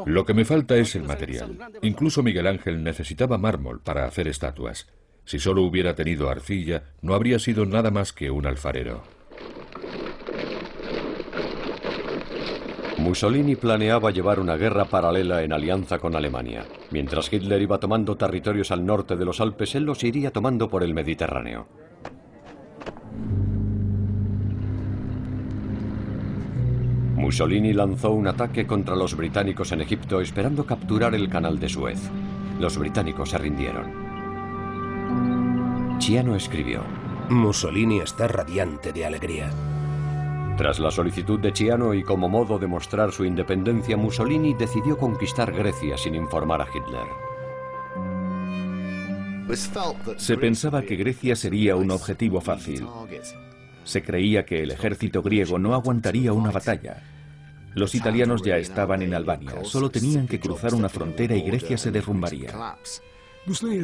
[0.05, 1.57] Lo que me falta es el material.
[1.81, 4.87] Incluso Miguel Ángel necesitaba mármol para hacer estatuas.
[5.25, 9.03] Si solo hubiera tenido arcilla, no habría sido nada más que un alfarero.
[13.05, 16.65] Mussolini planeaba llevar una guerra paralela en alianza con Alemania.
[16.89, 20.81] Mientras Hitler iba tomando territorios al norte de los Alpes, él los iría tomando por
[20.81, 21.67] el Mediterráneo.
[27.15, 32.09] Mussolini lanzó un ataque contra los británicos en Egipto esperando capturar el canal de Suez.
[32.59, 33.85] Los británicos se rindieron.
[35.99, 36.81] Chiano escribió.
[37.29, 39.51] Mussolini está radiante de alegría.
[40.57, 45.51] Tras la solicitud de Chiano y como modo de mostrar su independencia, Mussolini decidió conquistar
[45.51, 47.07] Grecia sin informar a Hitler.
[50.17, 52.87] Se pensaba que Grecia sería un objetivo fácil.
[53.83, 57.03] Se creía que el ejército griego no aguantaría una batalla.
[57.73, 61.91] Los italianos ya estaban en Albania, solo tenían que cruzar una frontera y Grecia se
[61.91, 62.77] derrumbaría.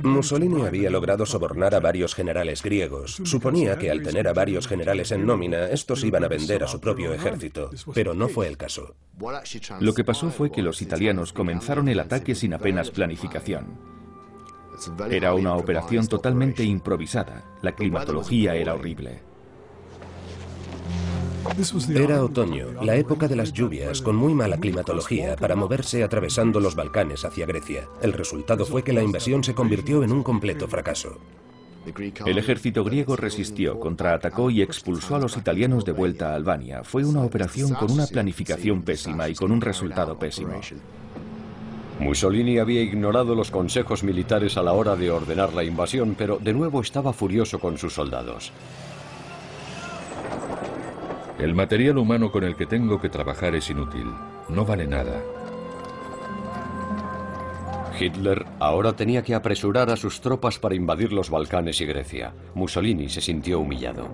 [0.03, 3.21] Mussolini había logrado sobornar a varios generales griegos.
[3.23, 6.79] Suponía que al tener a varios generales en nómina, estos iban a vender a su
[6.79, 8.95] propio ejército, pero no fue el caso.
[9.79, 13.77] Lo que pasó fue que los italianos comenzaron el ataque sin apenas planificación.
[15.09, 17.43] Era una operación totalmente improvisada.
[17.61, 19.30] La climatología era horrible.
[21.89, 26.75] Era otoño, la época de las lluvias, con muy mala climatología para moverse atravesando los
[26.75, 27.87] Balcanes hacia Grecia.
[28.01, 31.17] El resultado fue que la invasión se convirtió en un completo fracaso.
[32.25, 36.83] El ejército griego resistió, contraatacó y expulsó a los italianos de vuelta a Albania.
[36.83, 40.61] Fue una operación con una planificación pésima y con un resultado pésimo.
[41.99, 46.53] Mussolini había ignorado los consejos militares a la hora de ordenar la invasión, pero de
[46.53, 48.51] nuevo estaba furioso con sus soldados.
[51.41, 54.05] El material humano con el que tengo que trabajar es inútil.
[54.47, 55.19] No vale nada.
[57.99, 62.31] Hitler ahora tenía que apresurar a sus tropas para invadir los Balcanes y Grecia.
[62.53, 64.07] Mussolini se sintió humillado.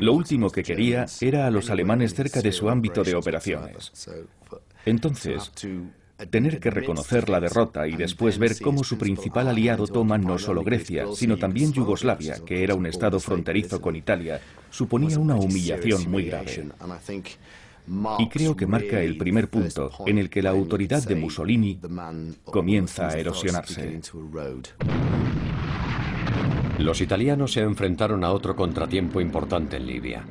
[0.00, 3.92] Lo último que quería era a los alemanes cerca de su ámbito de operaciones.
[4.86, 5.52] Entonces,
[6.26, 10.64] Tener que reconocer la derrota y después ver cómo su principal aliado toma no solo
[10.64, 16.24] Grecia, sino también Yugoslavia, que era un estado fronterizo con Italia, suponía una humillación muy
[16.24, 16.70] grave.
[18.18, 21.78] Y creo que marca el primer punto en el que la autoridad de Mussolini
[22.44, 24.00] comienza a erosionarse.
[26.78, 30.24] Los italianos se enfrentaron a otro contratiempo importante en Libia.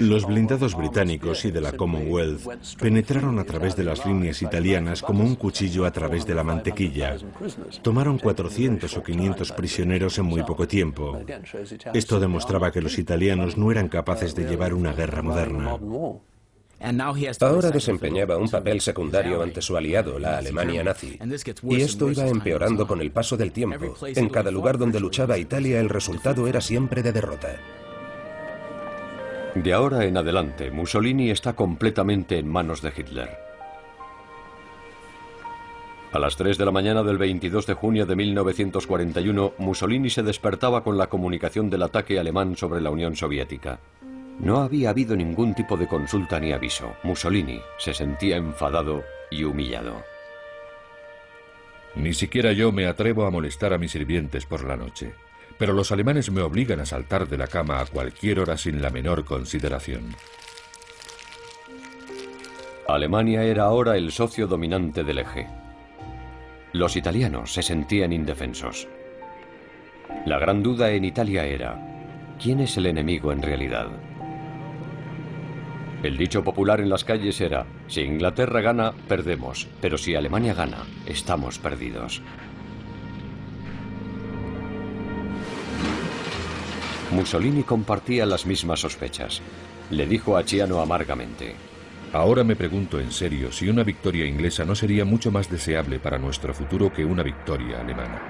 [0.00, 5.24] Los blindados británicos y de la Commonwealth penetraron a través de las líneas italianas como
[5.24, 7.16] un cuchillo a través de la mantequilla.
[7.82, 11.20] Tomaron 400 o 500 prisioneros en muy poco tiempo.
[11.94, 15.76] Esto demostraba que los italianos no eran capaces de llevar una guerra moderna.
[17.40, 21.18] Ahora desempeñaba un papel secundario ante su aliado, la Alemania nazi.
[21.64, 23.94] Y esto iba empeorando con el paso del tiempo.
[24.06, 27.58] En cada lugar donde luchaba Italia el resultado era siempre de derrota.
[29.54, 33.30] De ahora en adelante, Mussolini está completamente en manos de Hitler.
[36.12, 40.84] A las 3 de la mañana del 22 de junio de 1941, Mussolini se despertaba
[40.84, 43.80] con la comunicación del ataque alemán sobre la Unión Soviética.
[44.38, 46.94] No había habido ningún tipo de consulta ni aviso.
[47.02, 50.04] Mussolini se sentía enfadado y humillado.
[51.96, 55.12] Ni siquiera yo me atrevo a molestar a mis sirvientes por la noche
[55.60, 58.88] pero los alemanes me obligan a saltar de la cama a cualquier hora sin la
[58.88, 60.16] menor consideración.
[62.88, 65.48] Alemania era ahora el socio dominante del eje.
[66.72, 68.88] Los italianos se sentían indefensos.
[70.24, 71.78] La gran duda en Italia era,
[72.42, 73.88] ¿quién es el enemigo en realidad?
[76.02, 80.86] El dicho popular en las calles era, si Inglaterra gana, perdemos, pero si Alemania gana,
[81.04, 82.22] estamos perdidos.
[87.12, 89.42] Mussolini compartía las mismas sospechas.
[89.90, 91.54] Le dijo a Chiano amargamente.
[92.12, 96.18] Ahora me pregunto en serio si una victoria inglesa no sería mucho más deseable para
[96.18, 98.20] nuestro futuro que una victoria alemana.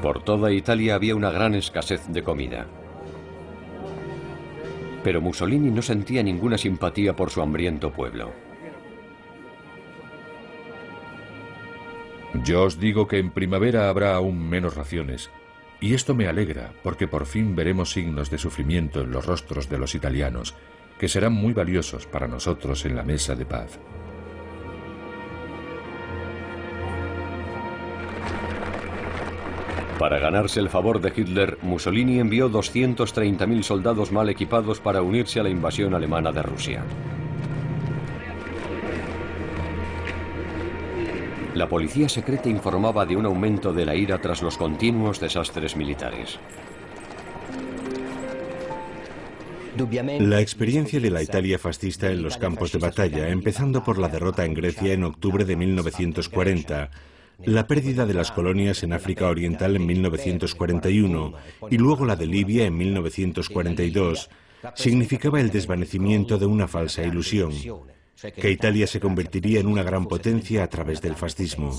[0.00, 2.66] Por toda Italia había una gran escasez de comida.
[5.02, 8.32] Pero Mussolini no sentía ninguna simpatía por su hambriento pueblo.
[12.44, 15.30] Yo os digo que en primavera habrá aún menos raciones
[15.80, 19.78] y esto me alegra, porque por fin veremos signos de sufrimiento en los rostros de
[19.78, 20.54] los italianos,
[20.98, 23.78] que serán muy valiosos para nosotros en la mesa de paz.
[29.98, 35.42] Para ganarse el favor de Hitler, Mussolini envió 230.000 soldados mal equipados para unirse a
[35.42, 36.84] la invasión alemana de Rusia.
[41.60, 46.38] La policía secreta informaba de un aumento de la ira tras los continuos desastres militares.
[50.20, 54.46] La experiencia de la Italia fascista en los campos de batalla, empezando por la derrota
[54.46, 56.90] en Grecia en octubre de 1940,
[57.44, 61.34] la pérdida de las colonias en África Oriental en 1941
[61.70, 64.30] y luego la de Libia en 1942,
[64.76, 67.52] significaba el desvanecimiento de una falsa ilusión,
[68.34, 71.72] que Italia se convertiría en una gran potencia a través del fascismo.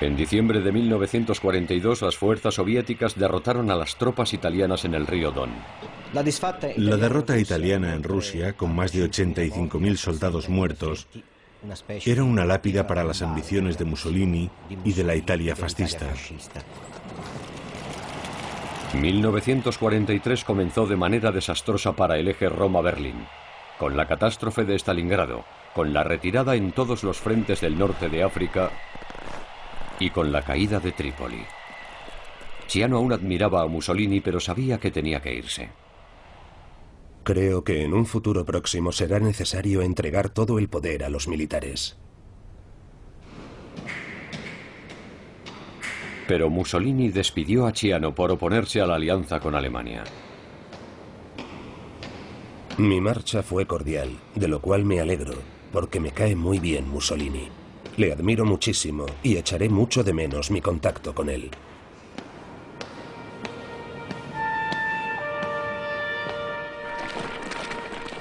[0.00, 5.32] En diciembre de 1942 las fuerzas soviéticas derrotaron a las tropas italianas en el río
[5.32, 5.50] Don.
[6.12, 11.08] La derrota italiana en Rusia, con más de 85.000 soldados muertos,
[12.06, 14.48] era una lápida para las ambiciones de Mussolini
[14.84, 16.06] y de la Italia fascista.
[18.94, 23.16] 1943 comenzó de manera desastrosa para el eje Roma-Berlín,
[23.78, 28.22] con la catástrofe de Stalingrado, con la retirada en todos los frentes del norte de
[28.22, 28.70] África
[30.00, 31.44] y con la caída de Trípoli.
[32.68, 35.70] Ciano aún admiraba a Mussolini, pero sabía que tenía que irse.
[37.24, 41.98] Creo que en un futuro próximo será necesario entregar todo el poder a los militares.
[46.26, 50.04] Pero Mussolini despidió a Ciano por oponerse a la alianza con Alemania.
[52.78, 55.34] Mi marcha fue cordial, de lo cual me alegro,
[55.72, 57.48] porque me cae muy bien Mussolini.
[57.96, 61.50] Le admiro muchísimo y echaré mucho de menos mi contacto con él.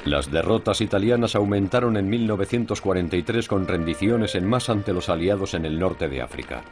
[0.06, 5.78] Las derrotas italianas aumentaron en 1943 con rendiciones en más ante los aliados en el
[5.78, 6.64] norte de África.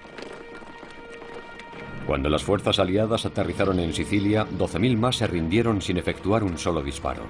[2.08, 6.82] Cuando las fuerzas aliadas aterrizaron en Sicilia, 12.000 más se rindieron sin efectuar un solo
[6.82, 7.22] disparo.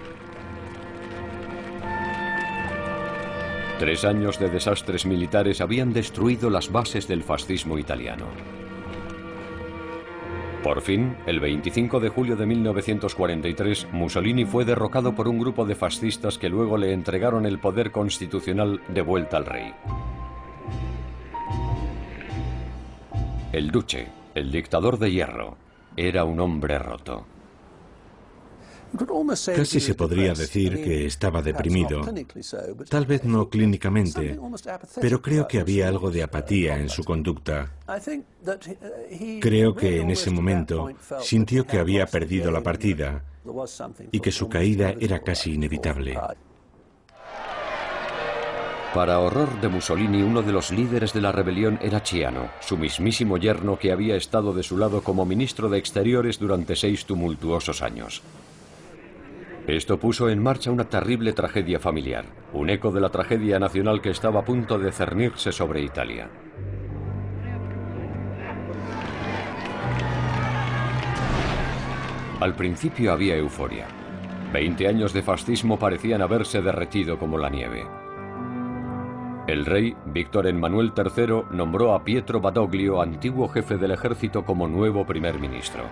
[3.80, 8.26] Tres años de desastres militares habían destruido las bases del fascismo italiano.
[10.64, 15.76] Por fin, el 25 de julio de 1943, Mussolini fue derrocado por un grupo de
[15.76, 19.74] fascistas que luego le entregaron el poder constitucional de vuelta al rey.
[23.52, 25.58] El duce, el dictador de hierro,
[25.98, 27.26] era un hombre roto.
[29.56, 32.02] Casi se podría decir que estaba deprimido.
[32.90, 34.40] Tal vez no clínicamente,
[35.02, 37.74] pero creo que había algo de apatía en su conducta.
[39.42, 40.90] Creo que en ese momento
[41.22, 43.24] sintió que había perdido la partida
[44.12, 46.18] y que su caída era casi inevitable.
[48.96, 53.38] Para horror de Mussolini, uno de los líderes de la rebelión era Ciano, su mismísimo
[53.38, 58.22] yerno que había estado de su lado como ministro de Exteriores durante seis tumultuosos años.
[59.68, 64.12] Esto puso en marcha una terrible tragedia familiar, un eco de la tragedia nacional que
[64.12, 66.30] estaba a punto de cernirse sobre Italia.
[72.40, 73.88] Al principio había euforia.
[74.54, 77.88] Veinte años de fascismo parecían haberse derretido como la nieve.
[79.48, 85.06] El rey, Víctor Emmanuel III, nombró a Pietro Badoglio, antiguo jefe del ejército, como nuevo
[85.08, 85.84] primer ministro.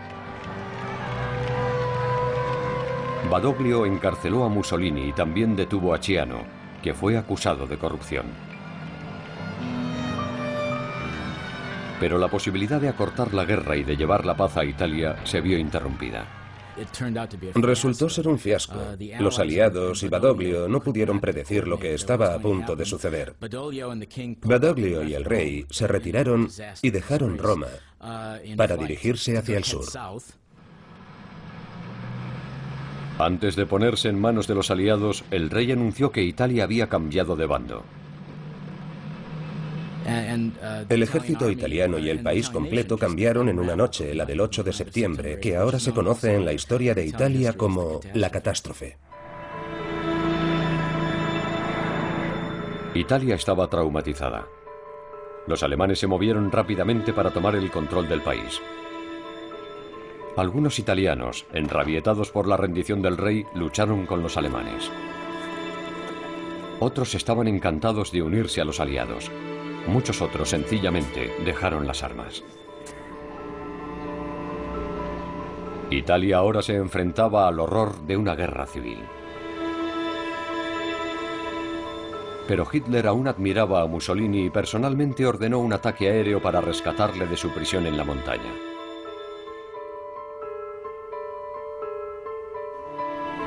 [3.30, 6.44] Badoglio encarceló a Mussolini y también detuvo a Ciano,
[6.82, 8.26] que fue acusado de corrupción.
[12.00, 15.42] Pero la posibilidad de acortar la guerra y de llevar la paz a Italia se
[15.42, 16.26] vio interrumpida.
[17.56, 18.80] Resultó ser un fiasco.
[19.20, 23.36] Los aliados y Badoglio no pudieron predecir lo que estaba a punto de suceder.
[24.42, 26.50] Badoglio y el rey se retiraron
[26.82, 27.68] y dejaron Roma
[28.58, 29.86] para dirigirse hacia el sur.
[33.24, 37.38] Antes de ponerse en manos de los aliados, el rey anunció que Italia había cambiado
[37.38, 37.86] de bando.
[40.90, 44.74] El ejército italiano y el país completo cambiaron en una noche, la del 8 de
[44.74, 48.98] septiembre, que ahora se conoce en la historia de Italia como la catástrofe.
[52.94, 54.46] Italia estaba traumatizada.
[55.48, 58.62] Los alemanes se movieron rápidamente para tomar el control del país.
[60.36, 64.90] Algunos italianos, enrabietados por la rendición del rey, lucharon con los alemanes.
[66.80, 69.30] Otros estaban encantados de unirse a los aliados.
[69.86, 72.44] Muchos otros sencillamente dejaron las armas.
[75.92, 78.98] Italia ahora se enfrentaba al horror de una guerra civil.
[82.48, 87.38] Pero Hitler aún admiraba a Mussolini y personalmente ordenó un ataque aéreo para rescatarle de
[87.38, 88.73] su prisión en la montaña.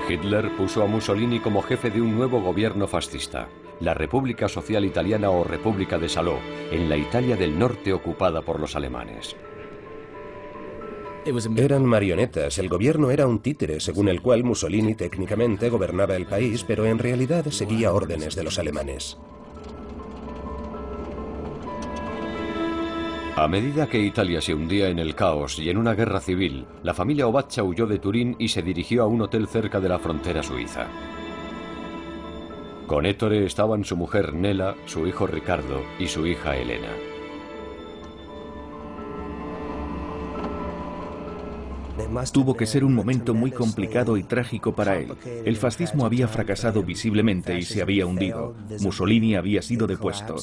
[0.08, 3.48] Hitler puso a Mussolini como jefe de un nuevo gobierno fascista,
[3.80, 6.38] la República Social Italiana o República de Salò,
[6.70, 9.36] en la Italia del Norte ocupada por los alemanes.
[11.56, 16.62] Eran marionetas, el gobierno era un títere según el cual Mussolini técnicamente gobernaba el país,
[16.62, 19.18] pero en realidad seguía órdenes de los alemanes.
[23.36, 26.94] A medida que Italia se hundía en el caos y en una guerra civil, la
[26.94, 30.42] familia Obaccia huyó de Turín y se dirigió a un hotel cerca de la frontera
[30.42, 30.86] suiza.
[32.86, 36.88] Con Ettore estaban su mujer Nela, su hijo Ricardo y su hija Elena.
[42.32, 45.12] Tuvo que ser un momento muy complicado y trágico para él.
[45.44, 48.54] El fascismo había fracasado visiblemente y se había hundido.
[48.80, 50.36] Mussolini había sido depuesto.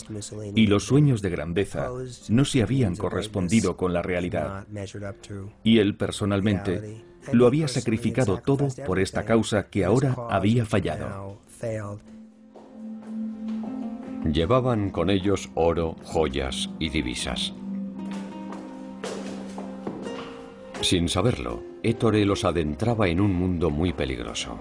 [0.55, 1.89] Y los sueños de grandeza
[2.30, 4.65] no se habían correspondido con la realidad.
[5.63, 11.39] Y él personalmente lo había sacrificado todo por esta causa que ahora había fallado.
[14.32, 17.53] Llevaban con ellos oro, joyas y divisas.
[20.84, 24.59] Sin saberlo, Ettore los adentraba en un mundo muy peligroso.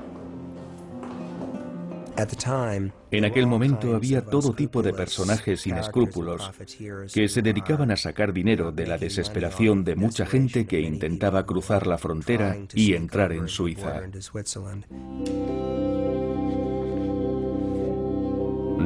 [3.11, 6.53] En aquel momento había todo tipo de personajes sin escrúpulos
[7.13, 11.89] que se dedicaban a sacar dinero de la desesperación de mucha gente que intentaba cruzar
[11.89, 14.03] la frontera y entrar en Suiza.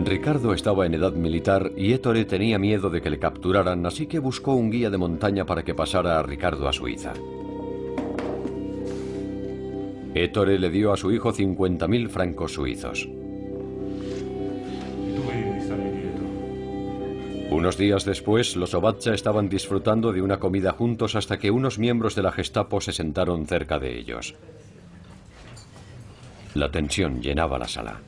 [0.04, 4.18] Ricardo estaba en edad militar y Ettore tenía miedo de que le capturaran, así que
[4.18, 7.12] buscó un guía de montaña para que pasara a Ricardo a Suiza.
[10.14, 13.08] Ettore le dio a su hijo 50.000 francos suizos.
[17.50, 22.14] Unos días después, los Obatcha estaban disfrutando de una comida juntos hasta que unos miembros
[22.14, 24.34] de la Gestapo se sentaron cerca de ellos.
[26.54, 28.00] La tensión llenaba la sala.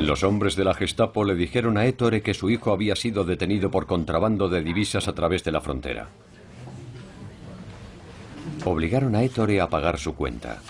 [0.00, 3.70] Los hombres de la Gestapo le dijeron a Ettore que su hijo había sido detenido
[3.70, 6.08] por contrabando de divisas a través de la frontera.
[8.64, 10.62] Obligaron a Ettore a pagar su cuenta.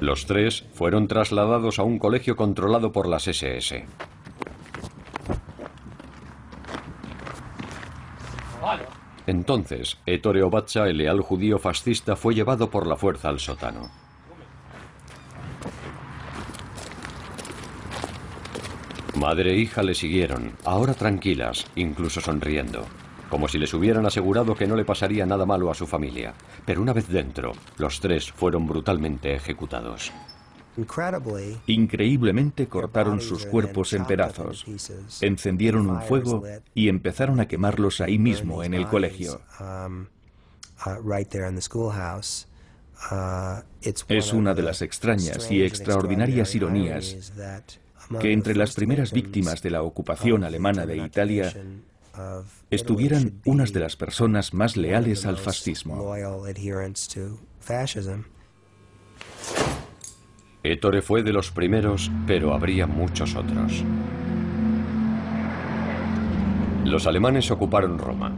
[0.00, 3.84] Los tres fueron trasladados a un colegio controlado por las SS.
[9.26, 13.90] Entonces, Ettore Obatcha, el leal judío fascista, fue llevado por la fuerza al sótano.
[19.16, 22.86] Madre e hija le siguieron, ahora tranquilas, incluso sonriendo,
[23.30, 26.34] como si les hubieran asegurado que no le pasaría nada malo a su familia.
[26.66, 30.10] Pero una vez dentro, los tres fueron brutalmente ejecutados.
[31.66, 34.64] Increíblemente cortaron sus cuerpos en pedazos,
[35.20, 36.44] encendieron un fuego
[36.74, 39.40] y empezaron a quemarlos ahí mismo en el colegio.
[44.08, 47.32] Es una de las extrañas y extraordinarias ironías
[48.20, 51.52] que entre las primeras víctimas de la ocupación alemana de Italia
[52.70, 56.14] estuvieran unas de las personas más leales al fascismo.
[60.64, 63.82] Ettore fue de los primeros, pero habría muchos otros.
[66.84, 68.32] Los alemanes ocuparon Roma.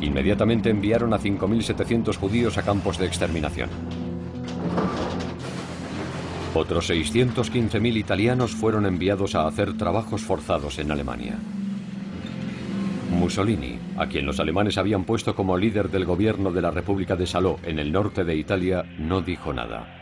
[0.00, 3.70] Inmediatamente enviaron a 5.700 judíos a campos de exterminación.
[6.54, 11.38] Otros 615.000 italianos fueron enviados a hacer trabajos forzados en Alemania.
[13.10, 17.26] Mussolini, a quien los alemanes habían puesto como líder del gobierno de la República de
[17.26, 19.99] Saló en el norte de Italia, no dijo nada.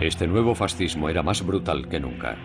[0.00, 2.36] Este nuevo fascismo era más brutal que nunca.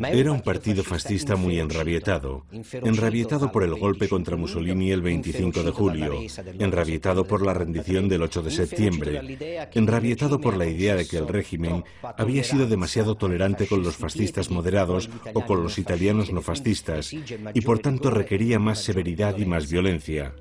[0.00, 5.70] Era un partido fascista muy enrabietado, enrabietado por el golpe contra Mussolini el 25 de
[5.70, 6.14] julio,
[6.58, 11.28] enrabietado por la rendición del 8 de septiembre, enrabietado por la idea de que el
[11.28, 11.84] régimen
[12.16, 17.60] había sido demasiado tolerante con los fascistas moderados o con los italianos no fascistas y
[17.60, 20.34] por tanto requería más severidad y más violencia.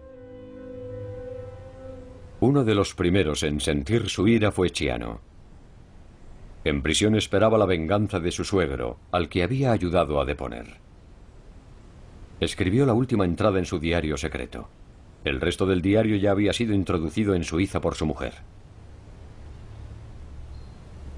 [2.40, 5.27] Uno de los primeros en sentir su ira fue Chiano.
[6.64, 10.78] En prisión esperaba la venganza de su suegro, al que había ayudado a deponer.
[12.39, 14.70] Escribió la última entrada en su diario secreto.
[15.24, 18.36] El resto del diario ya había sido introducido en Suiza por su mujer.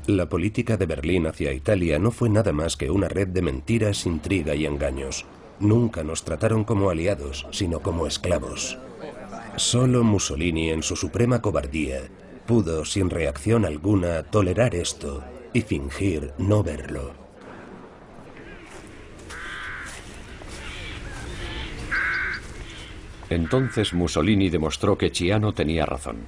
[0.07, 4.05] La política de Berlín hacia Italia no fue nada más que una red de mentiras,
[4.05, 5.25] intriga y engaños.
[5.59, 8.79] Nunca nos trataron como aliados, sino como esclavos.
[9.57, 12.01] Solo Mussolini, en su suprema cobardía,
[12.49, 15.23] pudo, sin reacción alguna, tolerar esto
[15.53, 17.13] y fingir no verlo.
[23.29, 26.25] Entonces Mussolini demostró que Chiano tenía razón.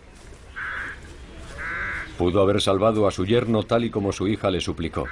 [2.20, 5.08] Pudo haber salvado a su yerno tal y como su hija le suplicó,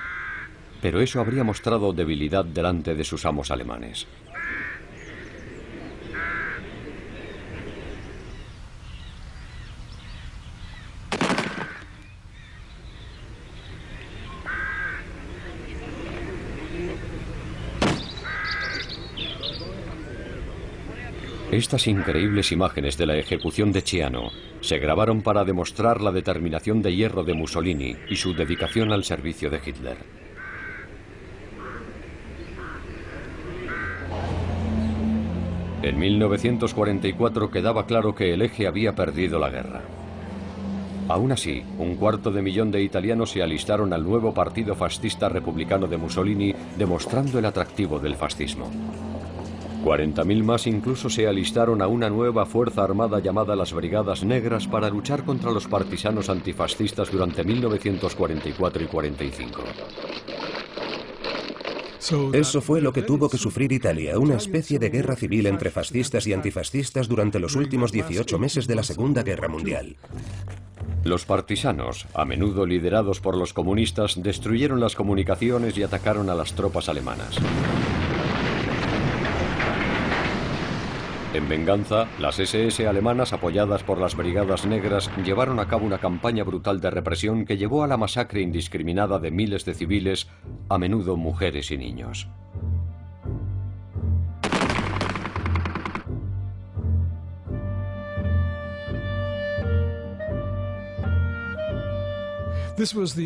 [0.80, 4.06] pero eso habría mostrado debilidad delante de sus amos alemanes.
[21.52, 24.30] Estas increíbles imágenes de la ejecución de Chiano
[24.62, 29.50] se grabaron para demostrar la determinación de hierro de Mussolini y su dedicación al servicio
[29.50, 29.98] de Hitler.
[35.82, 39.82] En 1944 quedaba claro que el eje había perdido la guerra.
[41.08, 45.88] Aún así, un cuarto de millón de italianos se alistaron al nuevo partido fascista republicano
[45.88, 48.70] de Mussolini, demostrando el atractivo del fascismo.
[49.90, 54.88] 40.000 más incluso se alistaron a una nueva fuerza armada llamada las Brigadas Negras para
[54.88, 59.64] luchar contra los partisanos antifascistas durante 1944 y 45.
[62.34, 66.28] Eso fue lo que tuvo que sufrir Italia, una especie de guerra civil entre fascistas
[66.28, 69.98] y antifascistas durante los últimos 18 meses de la Segunda Guerra Mundial.
[71.04, 76.54] Los partisanos, a menudo liderados por los comunistas, destruyeron las comunicaciones y atacaron a las
[76.54, 77.40] tropas alemanas.
[81.32, 86.44] En venganza, las SS alemanas apoyadas por las Brigadas Negras llevaron a cabo una campaña
[86.44, 90.28] brutal de represión que llevó a la masacre indiscriminada de miles de civiles,
[90.70, 92.28] a menudo mujeres y niños.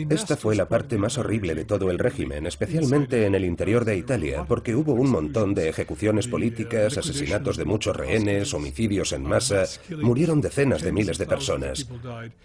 [0.10, 3.98] Esta fue la parte más horrible de todo el régimen, especialmente en el interior de
[3.98, 9.66] Italia, porque hubo un montón de ejecuciones políticas, asesinatos de muchos rehenes, homicidios en masa,
[10.02, 11.88] murieron decenas de miles de personas.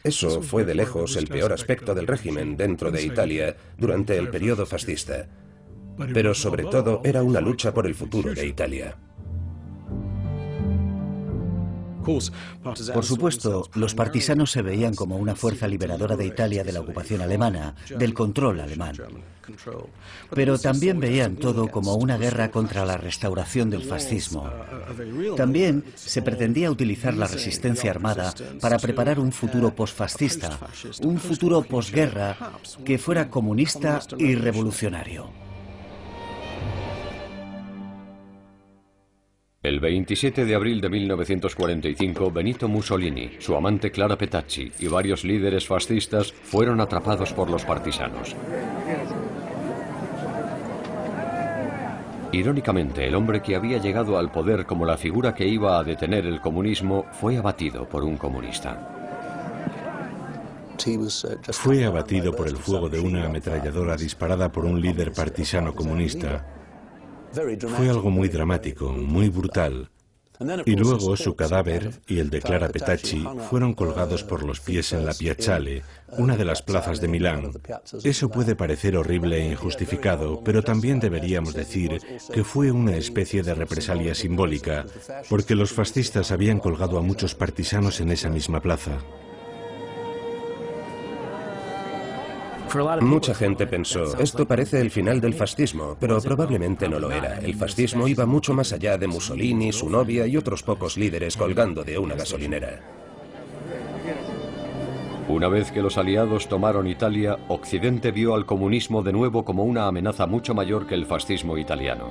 [0.05, 4.67] Eso fue de lejos el peor aspecto del régimen dentro de Italia durante el periodo
[4.67, 5.29] fascista.
[6.13, 8.97] Pero sobre todo era una lucha por el futuro de Italia.
[12.95, 17.21] Por supuesto, los partisanos se veían como una fuerza liberadora de Italia de la ocupación
[17.21, 18.97] alemana, del control alemán.
[20.35, 24.51] Pero también veían todo como una guerra contra la restauración del fascismo.
[25.37, 30.59] También se pretendía utilizar la resistencia armada para preparar un futuro posfascista,
[31.03, 32.37] un futuro posguerra
[32.85, 35.48] que fuera comunista y revolucionario.
[39.69, 45.67] El 27 de abril de 1945, Benito Mussolini, su amante Clara Petacci y varios líderes
[45.67, 48.35] fascistas fueron atrapados por los partisanos.
[52.33, 56.25] Irónicamente, el hombre que había llegado al poder como la figura que iba a detener
[56.25, 58.95] el comunismo fue abatido por un comunista.
[61.51, 66.58] Fue abatido por el fuego de una ametralladora disparada por un líder partisano comunista
[67.77, 69.91] fue algo muy dramático, muy brutal.
[70.67, 75.05] Y luego su cadáver y el de Clara Petacci fueron colgados por los pies en
[75.05, 75.83] la Piazzale,
[76.17, 77.51] una de las plazas de Milán.
[78.05, 81.99] Eso puede parecer horrible e injustificado, pero también deberíamos decir
[82.33, 84.87] que fue una especie de represalia simbólica,
[85.29, 88.99] porque los fascistas habían colgado a muchos partisanos en esa misma plaza.
[93.01, 97.39] Mucha gente pensó, esto parece el final del fascismo, pero probablemente no lo era.
[97.39, 101.83] El fascismo iba mucho más allá de Mussolini, su novia y otros pocos líderes colgando
[101.83, 102.81] de una gasolinera.
[105.29, 109.87] Una vez que los aliados tomaron Italia, Occidente vio al comunismo de nuevo como una
[109.87, 112.11] amenaza mucho mayor que el fascismo italiano.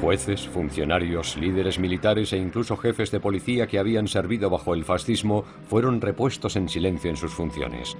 [0.00, 5.44] Jueces, funcionarios, líderes militares e incluso jefes de policía que habían servido bajo el fascismo
[5.68, 7.96] fueron repuestos en silencio en sus funciones.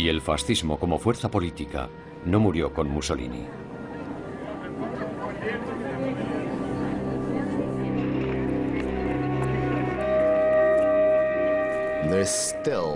[0.00, 1.90] Y el fascismo como fuerza política
[2.24, 3.46] no murió con Mussolini.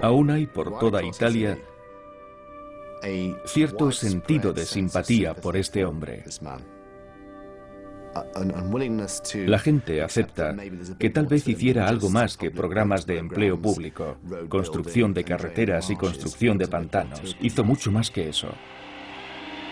[0.01, 1.59] Aún hay por toda Italia
[3.45, 6.25] cierto sentido de simpatía por este hombre.
[9.47, 10.57] La gente acepta
[10.99, 14.17] que tal vez hiciera algo más que programas de empleo público,
[14.49, 17.37] construcción de carreteras y construcción de pantanos.
[17.41, 18.49] Hizo mucho más que eso.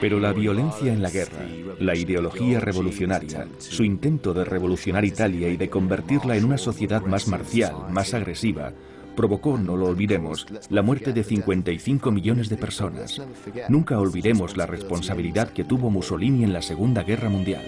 [0.01, 1.47] Pero la violencia en la guerra,
[1.79, 7.29] la ideología revolucionaria, su intento de revolucionar Italia y de convertirla en una sociedad más
[7.29, 8.73] marcial, más agresiva,
[9.15, 13.23] provocó, no lo olvidemos, la muerte de 55 millones de personas.
[13.69, 17.63] Nunca olvidemos la responsabilidad que tuvo Mussolini en la Segunda Guerra Mundial.